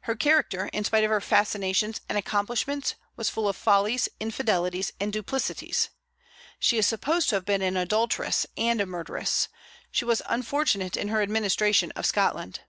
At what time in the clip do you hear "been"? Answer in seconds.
7.44-7.62